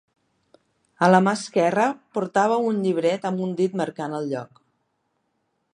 A 1.07 1.09
la 1.15 1.19
mà 1.25 1.33
esquerra 1.39 1.85
portava 2.17 2.57
un 2.69 2.81
llibret 2.85 3.29
amb 3.31 3.45
un 3.49 3.53
dit 3.61 3.79
marcant 3.83 4.17
el 4.21 4.31
lloc. 4.33 4.63